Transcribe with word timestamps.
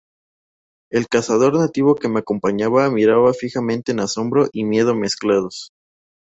El 0.91 1.07
cazador 1.07 1.53
nativo 1.55 1.93
que 1.93 2.07
me 2.09 2.21
acompañaba 2.21 2.89
miraba 2.89 3.35
fijamente 3.35 3.91
en 3.91 3.99
asombro 3.99 4.47
y 4.51 4.63
miedo 4.63 4.95
mezclados. 4.95 5.73